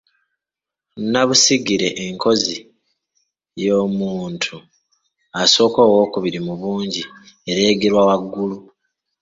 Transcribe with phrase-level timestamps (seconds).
[1.01, 2.57] nnabusigire enkozi
[3.61, 4.55] ey’omuntu
[5.41, 7.03] asooka n’ow’okubiri mu bungi
[7.51, 8.57] ereegerwa waggulu